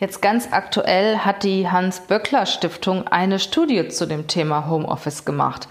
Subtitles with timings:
[0.00, 5.68] Jetzt ganz aktuell hat die Hans-Böckler-Stiftung eine Studie zu dem Thema Homeoffice gemacht.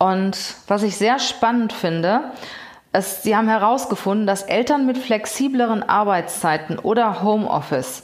[0.00, 2.32] Und was ich sehr spannend finde,
[2.92, 8.02] ist, sie haben herausgefunden, dass Eltern mit flexibleren Arbeitszeiten oder Homeoffice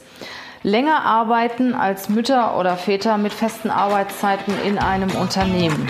[0.63, 5.89] länger arbeiten als Mütter oder Väter mit festen Arbeitszeiten in einem Unternehmen.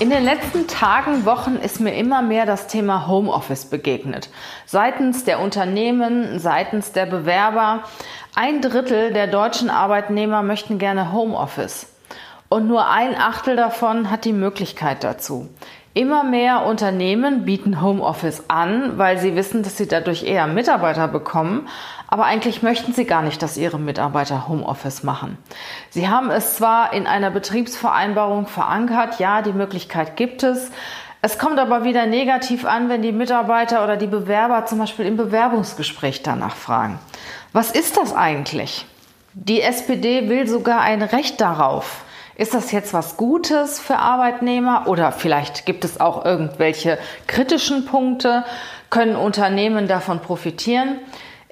[0.00, 4.28] In den letzten Tagen, Wochen ist mir immer mehr das Thema Homeoffice begegnet.
[4.66, 7.84] Seitens der Unternehmen, seitens der Bewerber.
[8.34, 11.86] Ein Drittel der deutschen Arbeitnehmer möchten gerne Homeoffice.
[12.48, 15.48] Und nur ein Achtel davon hat die Möglichkeit dazu.
[15.96, 21.68] Immer mehr Unternehmen bieten Homeoffice an, weil sie wissen, dass sie dadurch eher Mitarbeiter bekommen,
[22.14, 25.36] aber eigentlich möchten sie gar nicht, dass ihre Mitarbeiter Homeoffice machen.
[25.90, 30.70] Sie haben es zwar in einer Betriebsvereinbarung verankert, ja, die Möglichkeit gibt es.
[31.22, 35.16] Es kommt aber wieder negativ an, wenn die Mitarbeiter oder die Bewerber zum Beispiel im
[35.16, 37.00] Bewerbungsgespräch danach fragen.
[37.52, 38.86] Was ist das eigentlich?
[39.32, 42.04] Die SPD will sogar ein Recht darauf.
[42.36, 48.44] Ist das jetzt was Gutes für Arbeitnehmer oder vielleicht gibt es auch irgendwelche kritischen Punkte?
[48.88, 51.00] Können Unternehmen davon profitieren?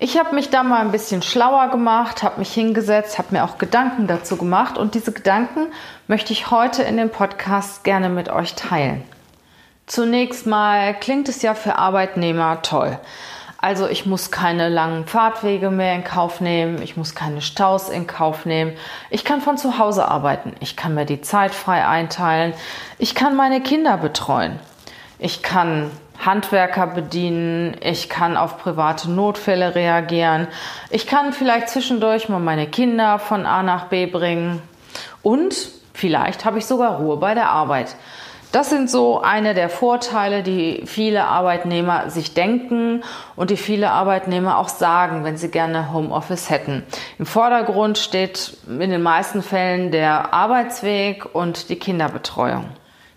[0.05, 3.57] Ich habe mich da mal ein bisschen schlauer gemacht, habe mich hingesetzt, habe mir auch
[3.57, 5.69] Gedanken dazu gemacht und diese Gedanken
[6.09, 9.05] möchte ich heute in dem Podcast gerne mit euch teilen.
[9.87, 12.99] Zunächst mal klingt es ja für Arbeitnehmer toll.
[13.59, 18.09] Also ich muss keine langen Fahrtwege mehr in Kauf nehmen, ich muss keine Staus in
[18.09, 18.73] Kauf nehmen,
[19.09, 22.55] ich kann von zu Hause arbeiten, ich kann mir die Zeit frei einteilen,
[22.99, 24.59] ich kann meine Kinder betreuen,
[25.21, 25.93] ich kann
[26.25, 30.49] Handwerker bedienen, ich kann auf private Notfälle reagieren,
[30.91, 34.63] ich kann vielleicht zwischendurch mal meine Kinder von A nach B bringen
[35.23, 35.55] und
[35.93, 37.97] vielleicht habe ich sogar Ruhe bei der Arbeit.
[38.53, 43.03] Das sind so eine der Vorteile, die viele Arbeitnehmer sich denken
[43.35, 46.85] und die viele Arbeitnehmer auch sagen, wenn sie gerne Homeoffice hätten.
[47.19, 52.67] Im Vordergrund steht in den meisten Fällen der Arbeitsweg und die Kinderbetreuung.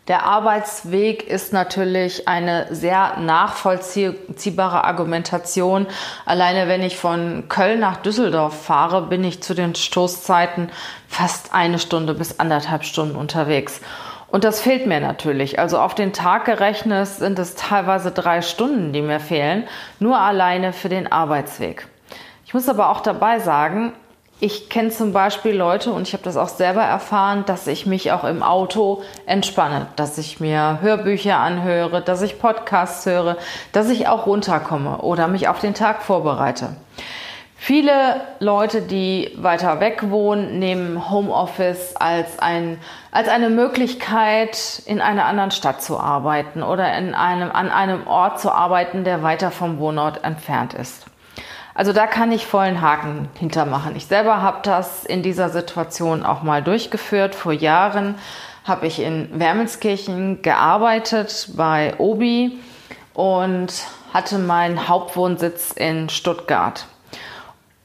[0.08, 5.88] Der Arbeitsweg ist natürlich eine sehr nachvollziehbare Argumentation.
[6.28, 10.70] Alleine wenn ich von Köln nach Düsseldorf fahre, bin ich zu den Stoßzeiten
[11.08, 13.82] fast eine Stunde bis anderthalb Stunden unterwegs.
[14.28, 15.58] Und das fehlt mir natürlich.
[15.58, 19.64] Also auf den Tag gerechnet sind es teilweise drei Stunden, die mir fehlen,
[20.00, 21.88] nur alleine für den Arbeitsweg.
[22.46, 23.94] Ich muss aber auch dabei sagen,
[24.40, 28.12] ich kenne zum Beispiel Leute und ich habe das auch selber erfahren, dass ich mich
[28.12, 33.38] auch im Auto entspanne, dass ich mir Hörbücher anhöre, dass ich Podcasts höre,
[33.72, 36.76] dass ich auch runterkomme oder mich auf den Tag vorbereite.
[37.56, 42.78] Viele Leute, die weiter weg wohnen, nehmen Homeoffice als, ein,
[43.12, 48.40] als eine Möglichkeit, in einer anderen Stadt zu arbeiten oder in einem, an einem Ort
[48.40, 51.06] zu arbeiten, der weiter vom Wohnort entfernt ist.
[51.76, 53.98] Also da kann ich vollen Haken hintermachen.
[53.98, 57.36] Ich selber habe das in dieser Situation auch mal durchgeführt.
[57.36, 58.16] Vor Jahren
[58.64, 62.58] habe ich in Wermelskirchen gearbeitet bei Obi
[63.14, 63.74] und
[64.14, 66.88] hatte meinen Hauptwohnsitz in Stuttgart.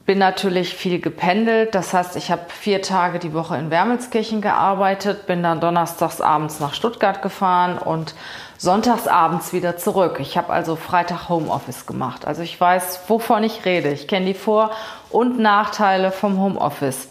[0.05, 5.27] Bin natürlich viel gependelt, das heißt, ich habe vier Tage die Woche in Wermelskirchen gearbeitet,
[5.27, 8.15] bin dann donnerstags abends nach Stuttgart gefahren und
[8.57, 10.17] sonntags abends wieder zurück.
[10.19, 12.25] Ich habe also Freitag Homeoffice gemacht.
[12.25, 13.89] Also ich weiß, wovon ich rede.
[13.89, 14.71] Ich kenne die Vor-
[15.09, 17.09] und Nachteile vom Homeoffice.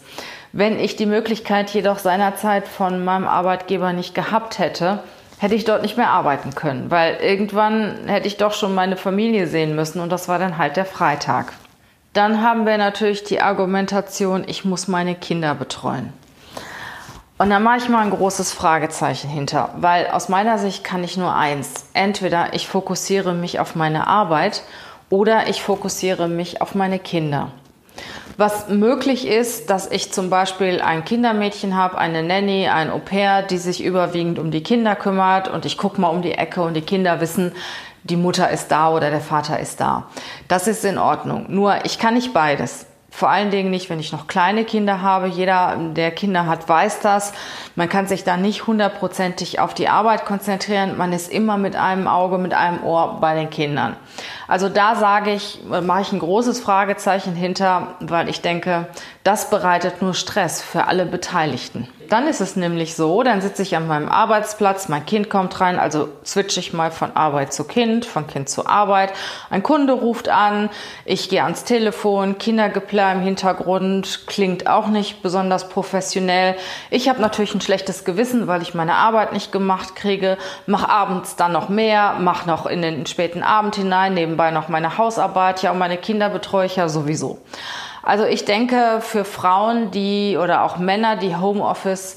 [0.51, 4.99] Wenn ich die Möglichkeit jedoch seinerzeit von meinem Arbeitgeber nicht gehabt hätte,
[5.39, 9.47] hätte ich dort nicht mehr arbeiten können, weil irgendwann hätte ich doch schon meine Familie
[9.47, 11.53] sehen müssen und das war dann halt der Freitag.
[12.13, 16.11] Dann haben wir natürlich die Argumentation, ich muss meine Kinder betreuen.
[17.37, 21.15] Und da mache ich mal ein großes Fragezeichen hinter, weil aus meiner Sicht kann ich
[21.15, 21.89] nur eins.
[21.93, 24.63] Entweder ich fokussiere mich auf meine Arbeit
[25.09, 27.51] oder ich fokussiere mich auf meine Kinder.
[28.37, 33.57] Was möglich ist, dass ich zum Beispiel ein Kindermädchen habe, eine Nanny, ein Au-pair, die
[33.57, 36.81] sich überwiegend um die Kinder kümmert und ich gucke mal um die Ecke und die
[36.81, 37.53] Kinder wissen,
[38.03, 40.07] die Mutter ist da oder der Vater ist da.
[40.47, 41.45] Das ist in Ordnung.
[41.49, 42.85] Nur ich kann nicht beides.
[43.13, 45.27] Vor allen Dingen nicht, wenn ich noch kleine Kinder habe.
[45.27, 47.33] Jeder, der Kinder hat, weiß das.
[47.75, 50.97] Man kann sich da nicht hundertprozentig auf die Arbeit konzentrieren.
[50.97, 53.97] Man ist immer mit einem Auge, mit einem Ohr bei den Kindern.
[54.51, 58.87] Also da sage ich, mache ich ein großes Fragezeichen hinter, weil ich denke,
[59.23, 61.87] das bereitet nur Stress für alle Beteiligten.
[62.09, 65.79] Dann ist es nämlich so, dann sitze ich an meinem Arbeitsplatz, mein Kind kommt rein,
[65.79, 69.13] also switche ich mal von Arbeit zu Kind, von Kind zu Arbeit.
[69.49, 70.69] Ein Kunde ruft an,
[71.05, 76.57] ich gehe ans Telefon, Kindergeplär im Hintergrund, klingt auch nicht besonders professionell.
[76.89, 81.37] Ich habe natürlich ein schlechtes Gewissen, weil ich meine Arbeit nicht gemacht kriege, mache abends
[81.37, 85.71] dann noch mehr, mache noch in den späten Abend hinein, nebenbei noch meine Hausarbeit, ja,
[85.71, 87.37] und meine Kinder betreue ich ja sowieso.
[88.01, 92.15] Also ich denke, für Frauen, die oder auch Männer, die Homeoffice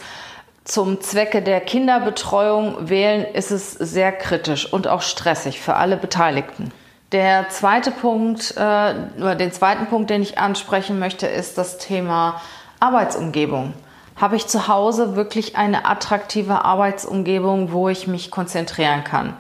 [0.65, 6.73] zum Zwecke der Kinderbetreuung wählen, ist es sehr kritisch und auch stressig für alle Beteiligten.
[7.13, 12.41] Der zweite Punkt, äh, oder den zweiten Punkt, den ich ansprechen möchte, ist das Thema
[12.81, 13.75] Arbeitsumgebung.
[14.17, 19.37] Habe ich zu Hause wirklich eine attraktive Arbeitsumgebung, wo ich mich konzentrieren kann?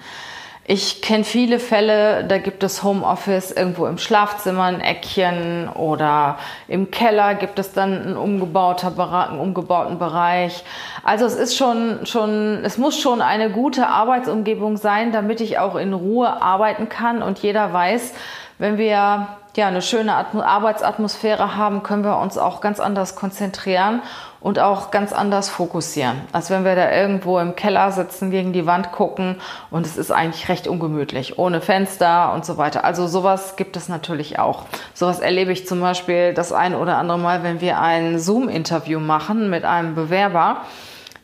[0.66, 6.38] Ich kenne viele Fälle, da gibt es Homeoffice irgendwo im Schlafzimmer, ein Eckchen oder
[6.68, 8.92] im Keller gibt es dann einen, umgebauter,
[9.28, 10.64] einen umgebauten Bereich.
[11.02, 15.76] Also es ist schon, schon, es muss schon eine gute Arbeitsumgebung sein, damit ich auch
[15.76, 18.14] in Ruhe arbeiten kann und jeder weiß,
[18.56, 24.00] wenn wir ja, eine schöne Arbeitsatmosphäre haben, können wir uns auch ganz anders konzentrieren
[24.44, 28.66] und auch ganz anders fokussieren, als wenn wir da irgendwo im Keller sitzen, gegen die
[28.66, 29.36] Wand gucken
[29.70, 32.84] und es ist eigentlich recht ungemütlich, ohne Fenster und so weiter.
[32.84, 34.66] Also sowas gibt es natürlich auch.
[34.92, 39.48] Sowas erlebe ich zum Beispiel das ein oder andere Mal, wenn wir ein Zoom-Interview machen
[39.48, 40.58] mit einem Bewerber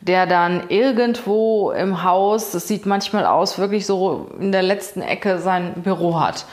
[0.03, 5.37] der dann irgendwo im Haus, das sieht manchmal aus, wirklich so in der letzten Ecke
[5.37, 6.47] sein Büro hat.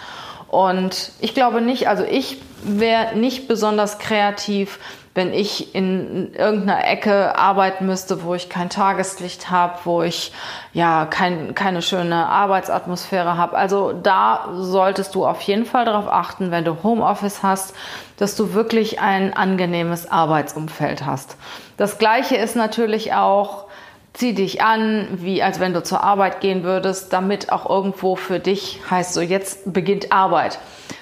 [0.48, 4.78] Und ich glaube nicht, also ich wäre nicht besonders kreativ,
[5.18, 10.30] wenn ich in irgendeiner Ecke arbeiten müsste, wo ich kein Tageslicht habe, wo ich
[10.72, 13.56] ja kein, keine schöne Arbeitsatmosphäre habe.
[13.56, 17.74] Also da solltest du auf jeden Fall darauf achten, wenn du Homeoffice hast,
[18.16, 21.36] dass du wirklich ein angenehmes Arbeitsumfeld hast.
[21.76, 23.64] Das gleiche ist natürlich auch
[24.18, 28.40] zieh dich an, wie als wenn du zur Arbeit gehen würdest, damit auch irgendwo für
[28.40, 30.58] dich heißt so, jetzt beginnt Arbeit.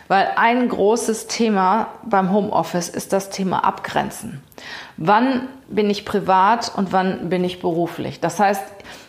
[0.09, 4.43] Weil ein großes Thema beim Homeoffice ist das Thema Abgrenzen.
[4.99, 8.21] Wann bin ich privat und wann bin ich beruflich?
[8.21, 8.63] Das heißt,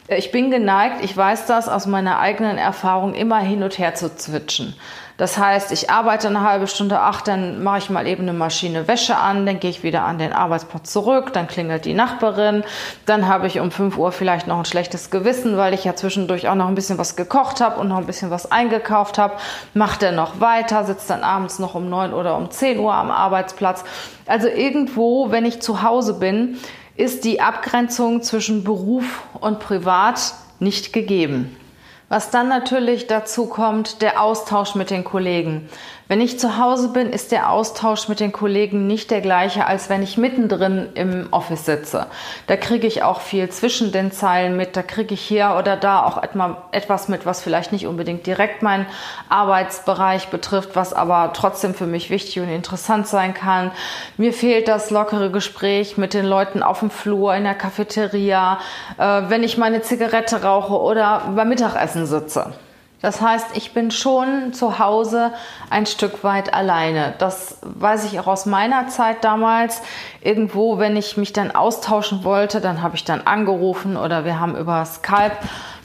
[0.07, 4.15] ich bin geneigt, ich weiß das aus meiner eigenen Erfahrung, immer hin und her zu
[4.15, 4.73] zwitschen.
[5.17, 8.87] Das heißt, ich arbeite eine halbe Stunde, ach, dann mache ich mal eben eine Maschine
[8.87, 12.63] Wäsche an, dann gehe ich wieder an den Arbeitsplatz zurück, dann klingelt die Nachbarin,
[13.07, 16.47] dann habe ich um 5 Uhr vielleicht noch ein schlechtes Gewissen, weil ich ja zwischendurch
[16.47, 19.37] auch noch ein bisschen was gekocht habe und noch ein bisschen was eingekauft habe,
[19.73, 23.09] macht er noch weiter, sitzt dann abends noch um 9 oder um 10 Uhr am
[23.09, 23.83] Arbeitsplatz.
[24.27, 26.59] Also irgendwo, wenn ich zu Hause bin,
[26.95, 31.57] ist die Abgrenzung zwischen Beruf und Privat nicht gegeben.
[32.09, 35.69] Was dann natürlich dazu kommt, der Austausch mit den Kollegen.
[36.09, 39.89] Wenn ich zu Hause bin, ist der Austausch mit den Kollegen nicht der gleiche, als
[39.89, 42.07] wenn ich mittendrin im Office sitze.
[42.47, 46.03] Da kriege ich auch viel zwischen den Zeilen mit, da kriege ich hier oder da
[46.05, 46.23] auch
[46.71, 48.85] etwas mit, was vielleicht nicht unbedingt direkt meinen
[49.27, 53.71] Arbeitsbereich betrifft, was aber trotzdem für mich wichtig und interessant sein kann.
[54.15, 58.59] Mir fehlt das lockere Gespräch mit den Leuten auf dem Flur, in der Cafeteria,
[58.97, 62.53] äh, wenn ich meine Zigarette rauche oder beim Mittagessen sitze.
[63.01, 65.31] Das heißt, ich bin schon zu Hause
[65.69, 67.13] ein Stück weit alleine.
[67.19, 69.81] Das weiß ich auch aus meiner Zeit damals.
[70.21, 74.55] Irgendwo, wenn ich mich dann austauschen wollte, dann habe ich dann angerufen oder wir haben
[74.55, 75.37] über Skype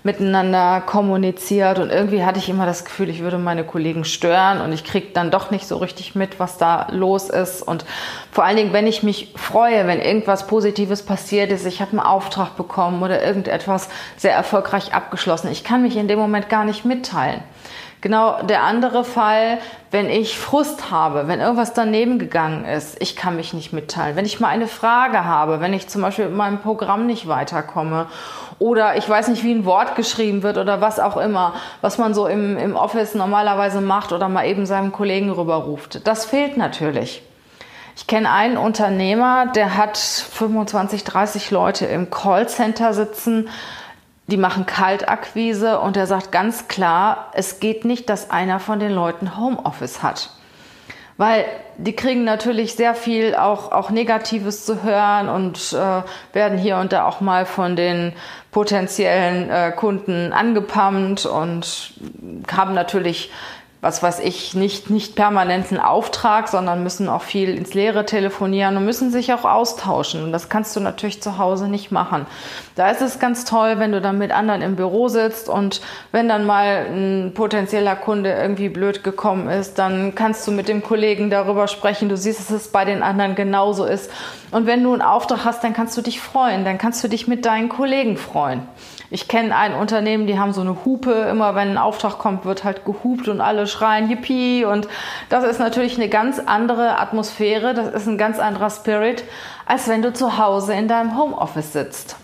[0.04, 4.72] miteinander kommuniziert und irgendwie hatte ich immer das Gefühl, ich würde meine Kollegen stören und
[4.72, 7.84] ich kriege dann doch nicht so richtig mit, was da los ist und
[8.32, 12.00] vor allen Dingen, wenn ich mich freue, wenn irgendwas Positives passiert ist, ich habe einen
[12.00, 16.84] Auftrag bekommen oder irgendetwas sehr erfolgreich abgeschlossen, ich kann mich in dem Moment gar nicht
[16.84, 17.42] mitteilen.
[18.02, 19.58] Genau der andere Fall,
[19.92, 24.16] wenn ich Frust habe, wenn irgendwas daneben gegangen ist, ich kann mich nicht mitteilen.
[24.16, 28.08] Wenn ich mal eine Frage habe, wenn ich zum Beispiel mit meinem Programm nicht weiterkomme
[28.58, 32.14] oder ich weiß nicht, wie ein Wort geschrieben wird oder was auch immer, was man
[32.14, 36.06] so im, im Office normalerweise macht oder mal eben seinem Kollegen rüberruft.
[36.06, 37.22] Das fehlt natürlich.
[37.96, 43.48] Ich kenne einen Unternehmer, der hat 25, 30 Leute im Callcenter sitzen
[44.32, 48.92] die machen Kaltakquise und er sagt ganz klar, es geht nicht, dass einer von den
[48.92, 50.30] Leuten Homeoffice hat.
[51.16, 51.44] Weil
[51.76, 56.02] die kriegen natürlich sehr viel auch, auch Negatives zu hören und äh,
[56.34, 58.12] werden hier und da auch mal von den
[58.50, 61.94] potenziellen äh, Kunden angepammt und
[62.50, 63.30] haben natürlich
[63.82, 68.84] was weiß ich, nicht, nicht permanenten Auftrag, sondern müssen auch viel ins Leere telefonieren und
[68.84, 70.22] müssen sich auch austauschen.
[70.22, 72.26] Und das kannst du natürlich zu Hause nicht machen.
[72.76, 75.80] Da ist es ganz toll, wenn du dann mit anderen im Büro sitzt und
[76.12, 80.84] wenn dann mal ein potenzieller Kunde irgendwie blöd gekommen ist, dann kannst du mit dem
[80.84, 82.08] Kollegen darüber sprechen.
[82.08, 84.12] Du siehst, dass es bei den anderen genauso ist.
[84.52, 86.64] Und wenn du einen Auftrag hast, dann kannst du dich freuen.
[86.64, 88.62] Dann kannst du dich mit deinen Kollegen freuen.
[89.12, 91.12] Ich kenne ein Unternehmen, die haben so eine Hupe.
[91.12, 94.64] Immer wenn ein Auftrag kommt, wird halt gehupt und alle schreien Yippie.
[94.64, 94.88] Und
[95.28, 97.74] das ist natürlich eine ganz andere Atmosphäre.
[97.74, 99.24] Das ist ein ganz anderer Spirit,
[99.66, 102.16] als wenn du zu Hause in deinem Homeoffice sitzt.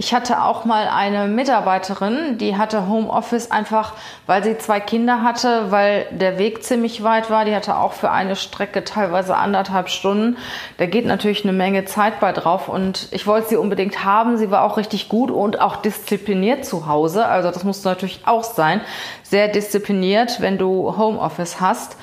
[0.00, 3.92] Ich hatte auch mal eine Mitarbeiterin, die hatte Homeoffice einfach,
[4.26, 7.44] weil sie zwei Kinder hatte, weil der Weg ziemlich weit war.
[7.44, 10.38] Die hatte auch für eine Strecke teilweise anderthalb Stunden.
[10.78, 14.38] Da geht natürlich eine Menge Zeit bei drauf und ich wollte sie unbedingt haben.
[14.38, 17.26] Sie war auch richtig gut und auch diszipliniert zu Hause.
[17.26, 18.80] Also das muss natürlich auch sein.
[19.22, 21.98] Sehr diszipliniert, wenn du Homeoffice hast.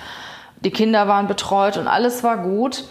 [0.59, 2.83] Die Kinder waren betreut und alles war gut.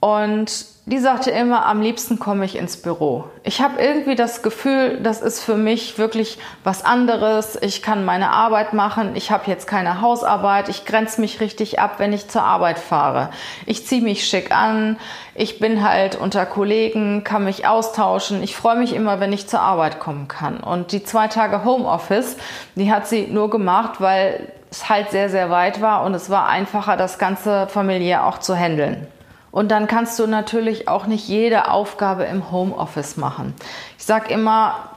[0.00, 3.24] Und die sagte immer, am liebsten komme ich ins Büro.
[3.42, 7.58] Ich habe irgendwie das Gefühl, das ist für mich wirklich was anderes.
[7.60, 9.14] Ich kann meine Arbeit machen.
[9.14, 10.70] Ich habe jetzt keine Hausarbeit.
[10.70, 13.28] Ich grenze mich richtig ab, wenn ich zur Arbeit fahre.
[13.66, 14.96] Ich ziehe mich schick an.
[15.34, 18.42] Ich bin halt unter Kollegen, kann mich austauschen.
[18.42, 20.58] Ich freue mich immer, wenn ich zur Arbeit kommen kann.
[20.58, 22.38] Und die zwei Tage Homeoffice,
[22.76, 26.48] die hat sie nur gemacht, weil es halt sehr, sehr weit war und es war
[26.48, 29.06] einfacher, das Ganze familiär auch zu handeln.
[29.50, 33.54] Und dann kannst du natürlich auch nicht jede Aufgabe im Homeoffice machen.
[33.96, 34.87] Ich sage immer,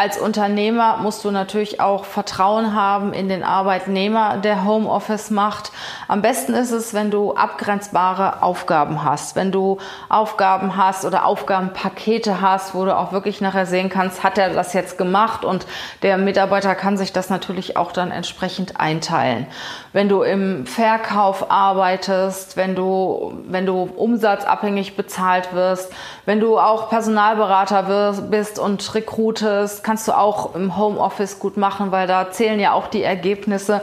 [0.00, 5.72] als Unternehmer musst du natürlich auch Vertrauen haben in den Arbeitnehmer, der Homeoffice macht.
[6.08, 9.76] Am besten ist es, wenn du abgrenzbare Aufgaben hast, wenn du
[10.08, 14.72] Aufgaben hast oder Aufgabenpakete hast, wo du auch wirklich nachher sehen kannst, hat er das
[14.72, 15.66] jetzt gemacht und
[16.00, 19.46] der Mitarbeiter kann sich das natürlich auch dann entsprechend einteilen.
[19.92, 25.92] Wenn du im Verkauf arbeitest, wenn du, wenn du umsatzabhängig bezahlt wirst,
[26.24, 32.06] wenn du auch Personalberater bist und rekrutest, kannst du auch im Homeoffice gut machen, weil
[32.06, 33.82] da zählen ja auch die Ergebnisse.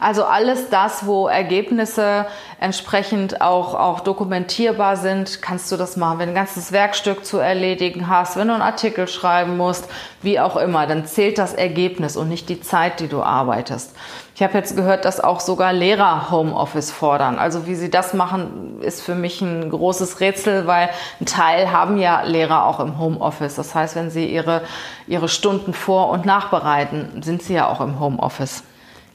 [0.00, 2.26] Also alles das, wo Ergebnisse
[2.60, 6.20] entsprechend auch, auch dokumentierbar sind, kannst du das machen.
[6.20, 9.88] Wenn du ein ganzes Werkstück zu erledigen hast, wenn du einen Artikel schreiben musst,
[10.22, 13.96] wie auch immer, dann zählt das Ergebnis und nicht die Zeit, die du arbeitest.
[14.36, 17.40] Ich habe jetzt gehört, dass auch sogar Lehrer Homeoffice fordern.
[17.40, 20.90] Also wie sie das machen, ist für mich ein großes Rätsel, weil
[21.20, 23.56] ein Teil haben ja Lehrer auch im Homeoffice.
[23.56, 24.62] Das heißt, wenn sie ihre,
[25.08, 28.62] ihre Stunden vor- und nachbereiten, sind sie ja auch im Homeoffice.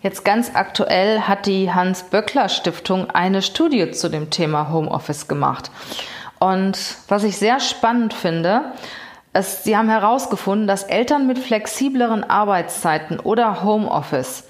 [0.03, 5.71] Jetzt ganz aktuell hat die Hans-Böckler-Stiftung eine Studie zu dem Thema Homeoffice gemacht.
[6.39, 8.73] Und was ich sehr spannend finde,
[9.33, 14.43] ist, sie haben herausgefunden, dass Eltern mit flexibleren Arbeitszeiten oder Homeoffice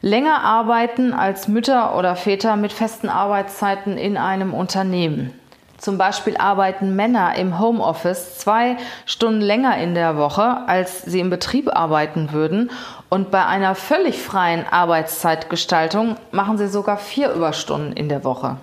[0.00, 5.32] länger arbeiten als Mütter oder Väter mit festen Arbeitszeiten in einem Unternehmen.
[5.78, 8.76] Zum Beispiel arbeiten Männer im Homeoffice zwei
[9.06, 12.72] Stunden länger in der Woche, als sie im Betrieb arbeiten würden.
[13.10, 18.56] Und bei einer völlig freien Arbeitszeitgestaltung machen sie sogar vier Überstunden in der Woche.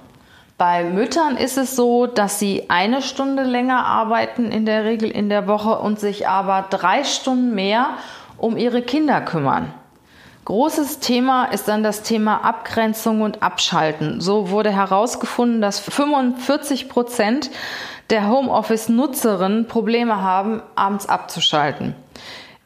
[0.57, 5.27] Bei Müttern ist es so, dass sie eine Stunde länger arbeiten in der Regel in
[5.27, 7.89] der Woche und sich aber drei Stunden mehr
[8.37, 9.73] um ihre Kinder kümmern.
[10.45, 14.21] Großes Thema ist dann das Thema Abgrenzung und Abschalten.
[14.21, 17.49] So wurde herausgefunden, dass 45 Prozent
[18.11, 21.95] der Homeoffice-Nutzerinnen Probleme haben, abends abzuschalten.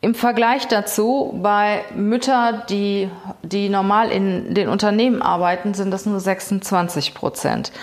[0.01, 3.09] Im Vergleich dazu, bei Müttern, die,
[3.41, 7.73] die normal in den Unternehmen arbeiten, sind das nur 26 Prozent.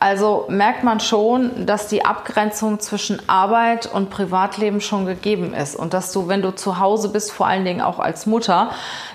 [0.00, 5.94] Also merkt man schon, dass die Abgrenzung zwischen Arbeit und Privatleben schon gegeben ist und
[5.94, 8.70] dass du, wenn du zu Hause bist, vor allen Dingen auch als Mutter,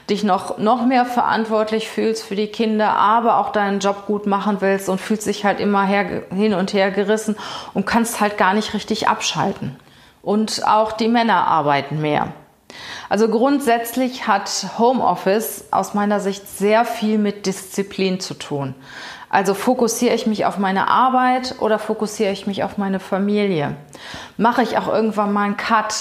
[0.09, 4.61] dich noch, noch mehr verantwortlich fühlst für die Kinder, aber auch deinen Job gut machen
[4.61, 7.35] willst und fühlst dich halt immer her, hin und her gerissen
[7.73, 9.75] und kannst halt gar nicht richtig abschalten.
[10.21, 12.29] Und auch die Männer arbeiten mehr.
[13.09, 18.75] Also grundsätzlich hat Homeoffice aus meiner Sicht sehr viel mit Disziplin zu tun.
[19.29, 23.75] Also fokussiere ich mich auf meine Arbeit oder fokussiere ich mich auf meine Familie?
[24.37, 25.93] Mache ich auch irgendwann mal einen Cut?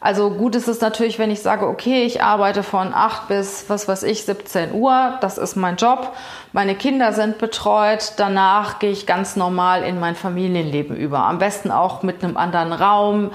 [0.00, 3.86] Also gut ist es natürlich, wenn ich sage, okay, ich arbeite von 8 bis, was
[3.86, 6.12] weiß ich, 17 Uhr, das ist mein Job,
[6.52, 11.20] meine Kinder sind betreut, danach gehe ich ganz normal in mein Familienleben über.
[11.20, 13.30] Am besten auch mit einem anderen Raum,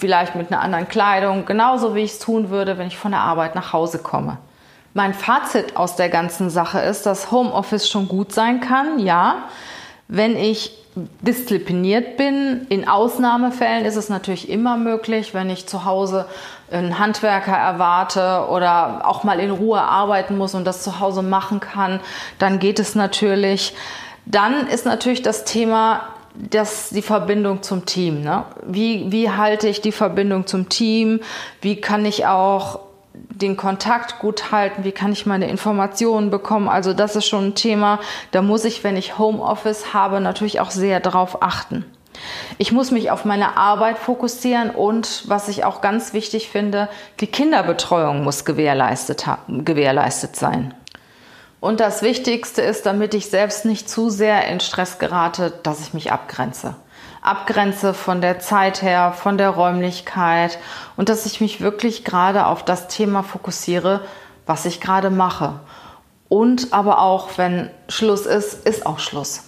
[0.00, 3.20] vielleicht mit einer anderen Kleidung, genauso wie ich es tun würde, wenn ich von der
[3.20, 4.38] Arbeit nach Hause komme.
[4.94, 9.44] Mein Fazit aus der ganzen Sache ist, dass Homeoffice schon gut sein kann, ja,
[10.08, 10.76] Wenn ich
[11.20, 16.26] diszipliniert bin, in Ausnahmefällen ist es natürlich immer möglich, wenn ich zu Hause
[16.72, 21.60] einen Handwerker erwarte oder auch mal in Ruhe arbeiten muss und das zu Hause machen
[21.60, 22.00] kann,
[22.40, 23.74] dann geht es natürlich.
[24.26, 26.00] Dann ist natürlich das Thema,
[26.48, 28.22] das, die Verbindung zum Team.
[28.22, 28.44] Ne?
[28.66, 31.20] Wie, wie halte ich die Verbindung zum Team?
[31.60, 32.80] Wie kann ich auch
[33.12, 36.68] den Kontakt gut halten, wie kann ich meine Informationen bekommen.
[36.68, 37.98] Also das ist schon ein Thema,
[38.30, 41.84] da muss ich, wenn ich Homeoffice habe, natürlich auch sehr darauf achten.
[42.58, 46.88] Ich muss mich auf meine Arbeit fokussieren und was ich auch ganz wichtig finde,
[47.20, 50.74] die Kinderbetreuung muss gewährleistet, gewährleistet sein.
[51.60, 55.94] Und das Wichtigste ist, damit ich selbst nicht zu sehr in Stress gerate, dass ich
[55.94, 56.74] mich abgrenze
[57.22, 60.58] abgrenze von der Zeit her, von der Räumlichkeit
[60.96, 64.00] und dass ich mich wirklich gerade auf das Thema fokussiere,
[64.46, 65.60] was ich gerade mache.
[66.28, 69.42] Und aber auch, wenn Schluss ist, ist auch Schluss.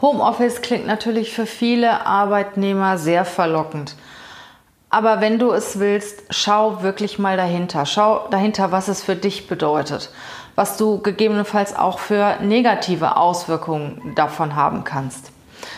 [0.00, 3.96] Homeoffice klingt natürlich für viele Arbeitnehmer sehr verlockend.
[4.90, 7.86] Aber wenn du es willst, schau wirklich mal dahinter.
[7.86, 10.10] Schau dahinter, was es für dich bedeutet.
[10.56, 15.30] Was du gegebenenfalls auch für negative Auswirkungen davon haben kannst.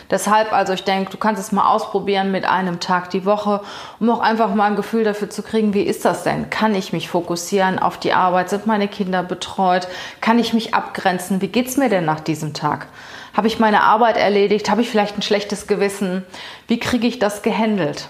[0.09, 3.61] Deshalb, also ich denke, du kannst es mal ausprobieren mit einem Tag die Woche,
[3.99, 6.49] um auch einfach mal ein Gefühl dafür zu kriegen, wie ist das denn?
[6.49, 8.49] Kann ich mich fokussieren auf die Arbeit?
[8.49, 9.87] Sind meine Kinder betreut?
[10.21, 11.41] Kann ich mich abgrenzen?
[11.41, 12.87] Wie geht's mir denn nach diesem Tag?
[13.33, 14.69] Habe ich meine Arbeit erledigt?
[14.69, 16.25] Habe ich vielleicht ein schlechtes Gewissen?
[16.67, 18.09] Wie kriege ich das gehandelt?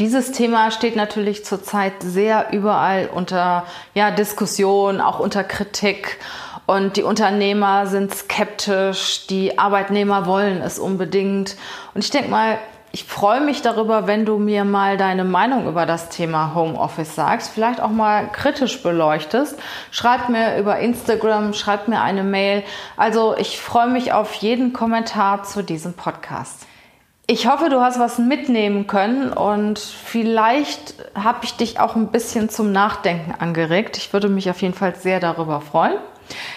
[0.00, 6.18] Dieses Thema steht natürlich zurzeit sehr überall unter ja, Diskussion, auch unter Kritik.
[6.66, 11.56] Und die Unternehmer sind skeptisch, die Arbeitnehmer wollen es unbedingt.
[11.94, 12.58] Und ich denke mal,
[12.90, 17.52] ich freue mich darüber, wenn du mir mal deine Meinung über das Thema Homeoffice sagst,
[17.52, 19.56] vielleicht auch mal kritisch beleuchtest.
[19.92, 22.64] Schreib mir über Instagram, schreib mir eine Mail.
[22.96, 26.66] Also ich freue mich auf jeden Kommentar zu diesem Podcast.
[27.26, 32.50] Ich hoffe, du hast was mitnehmen können und vielleicht habe ich dich auch ein bisschen
[32.50, 33.96] zum Nachdenken angeregt.
[33.96, 35.96] Ich würde mich auf jeden Fall sehr darüber freuen.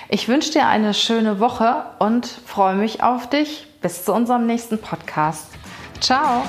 [0.10, 3.68] Ich wünsche dir eine schöne Woche und freue mich auf dich.
[3.82, 5.48] Bis zu unserem nächsten Podcast.
[6.02, 6.44] Ciao!